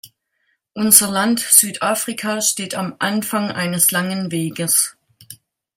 [0.73, 4.97] Unser Land Südafrika steht am Anfang eines langen Weges.